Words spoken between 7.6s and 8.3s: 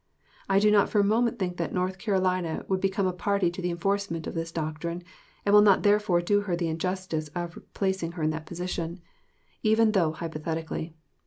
placing her